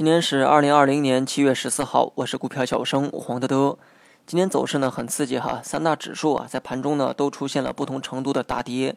[0.00, 3.76] 今天是二零二零年七月十四号，我是股票小生黄德德。
[4.24, 8.96] 今天走势呢很刺激哈，三大指数啊在盘中呢都出现了不同程度的大跌。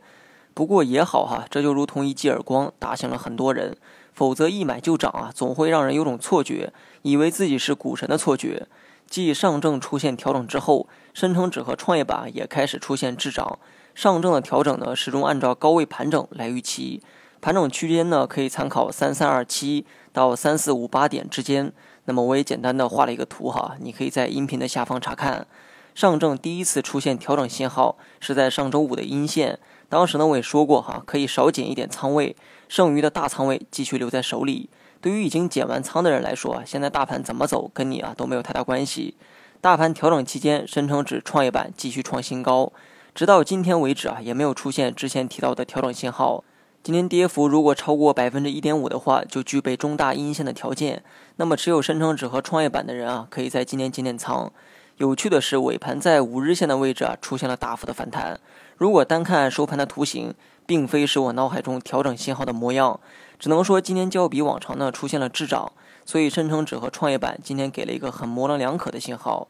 [0.54, 3.76] 不过也好哈，这就如同一记耳光，打醒了很多人。
[4.14, 6.72] 否则一买就涨啊，总会让人有种错觉，
[7.02, 8.66] 以为自己是股神的错觉。
[9.06, 13.60] 继上证出现调整之后，深成指和创业板也开始出现滞涨。
[13.94, 17.04] 上证的调整呢，始终按照高位盘整来预期。
[17.44, 21.74] 盘整区间呢，可以参考三三二七到三四五八点之间。
[22.06, 25.46] 那么我也简单的画了一个图哈，你可以在音频的下方查看。
[25.94, 29.60] 上证第一次出现调整信号是在上周五的阴线，
[29.90, 32.34] 当时呢我也说过哈，可以少减一点仓位，
[32.70, 34.70] 剩余的大仓位继续留在手里。
[35.02, 39.18] 对于已经减完仓的人来说，现在大盘怎么走跟你啊都没有太大关系。
[39.60, 42.72] 大盘调整期间，深成指、创业板继续创新高，
[43.14, 46.46] 直到今天为止啊也没有出现之前提到的调整信号。
[46.84, 51.02] 今天跌幅如果超过百分之一点五的话，就具备中大阴线的条件。
[51.38, 54.52] 那么持有深成指和创业板的人啊，可以在今天减点仓。
[54.98, 58.38] 有趣的是，尾盘在五日线的位置啊，出现了大幅的反弹。
[58.76, 60.34] 如果单看收盘的图形，
[60.66, 63.00] 并非是我脑海中调整信号的模样，
[63.40, 65.72] 只能说今天较比往常呢出现了滞涨。
[66.04, 69.48] 所以深成指和创业板今天给了一个很模棱两可的信号。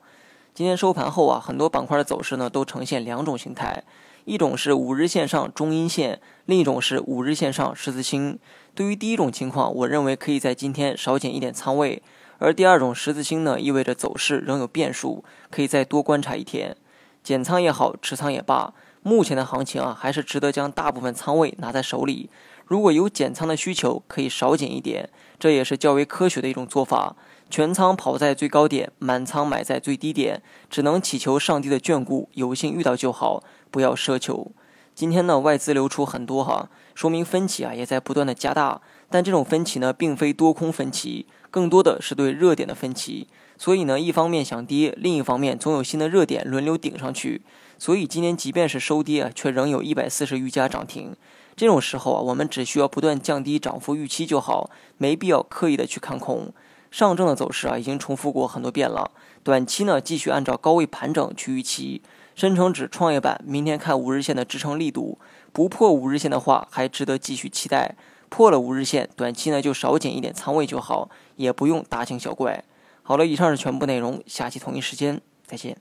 [0.53, 3.83] 今天收盘后啊，很多板块的走势呢都呈现两种形态。
[4.25, 8.39] 一种是五日线上中阴线，另一种是五日线上十字星。
[8.73, 12.01] 对于第一种情况，我认为可以在今天少减一点仓位；
[12.37, 16.75] 而第二种十字星呢，意味着走势仍有变数，可以再多观察一天。
[17.21, 22.29] 减仓也好，持仓也罢，目前的行情啊，还是值得将大部分仓位拿在手里。
[22.65, 27.15] 如果有减仓的需求，可以少减一点，这也是较为科学的一种做法。
[27.49, 34.51] 全仓跑在最高点，满仓买在最低点，只能祈求上帝的眷顾，有幸遇到就好，不要奢求。
[34.93, 38.79] 今天呢，外资流出很多哈，说明分歧啊也在不断的加大。
[39.09, 43.27] 但这种分歧呢，并非多空分歧，更多的是对热点的分歧。
[43.57, 47.41] 所以呢，一方面想跌，另一方面总有新的热点轮流顶上去。
[47.79, 51.15] 所以今天即便是收跌啊，却仍有一百四十余家涨停。
[51.55, 54.69] 这种时候啊，我们只需要不断降低涨幅预期就好，
[54.99, 56.53] 没必要刻意的去看空。
[56.91, 59.09] 上证的走势啊，已经重复过很多遍了。
[59.43, 62.03] 短期呢，继续按照高位盘整去预期。
[62.35, 65.19] 深成指、创业板明天看五日线的支撑力度，
[65.51, 67.95] 不破五日线的话，还值得继续期待。
[68.29, 72.63] 破了五日线，短期呢就少减一点仓位就好，也不用大惊小怪。
[73.03, 75.77] 好了，以上是全部内容，下期同一时间再见。